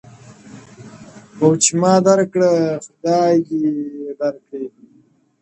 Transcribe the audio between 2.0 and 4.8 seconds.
در کړه، خداى دې در کړي!